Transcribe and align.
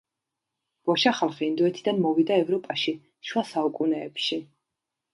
ბოშა 0.89 1.13
ხალხი 1.17 1.43
ინდოეთიდან 1.51 2.03
მოვიდა 2.07 2.41
ევროპაში 2.47 2.97
შუა 3.31 3.47
საუკუნეებში. 3.55 4.45